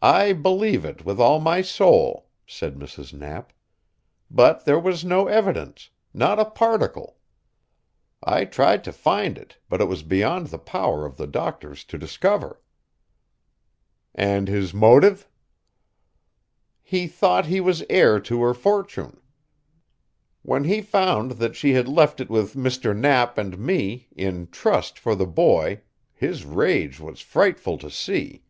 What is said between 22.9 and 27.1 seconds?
Knapp and me, in trust for the boy, his rage